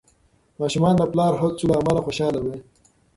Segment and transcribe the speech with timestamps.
[0.61, 2.55] ماشومان د پلار د هڅو له امله خوشحال وي.